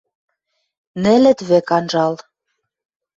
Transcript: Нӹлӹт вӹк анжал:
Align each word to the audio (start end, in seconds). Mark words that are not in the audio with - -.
Нӹлӹт 1.03 1.39
вӹк 1.47 1.67
анжал: 1.77 2.13